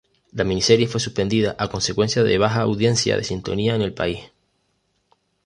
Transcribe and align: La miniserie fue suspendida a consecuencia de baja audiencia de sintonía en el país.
La 0.31 0.43
miniserie 0.43 0.87
fue 0.87 0.99
suspendida 0.99 1.55
a 1.59 1.67
consecuencia 1.69 2.23
de 2.23 2.37
baja 2.39 2.61
audiencia 2.61 3.15
de 3.17 3.23
sintonía 3.23 3.75
en 3.75 3.83
el 3.83 3.93
país. 3.93 4.17